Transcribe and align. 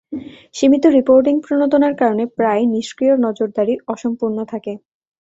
সীমিত 0.55 0.83
রিপোর্টিং 0.97 1.35
প্রণোদনার 1.45 1.93
কারণে 2.01 2.23
প্রায়ই 2.37 2.67
নিষ্ক্রিয় 2.75 3.15
নজরদারি 3.25 3.73
অসম্পূর্ণ 3.87 4.37
থাকে। 4.51 4.73